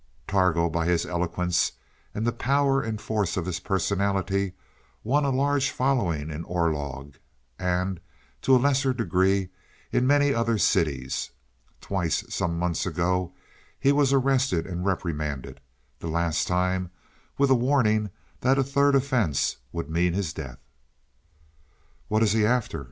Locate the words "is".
22.23-22.31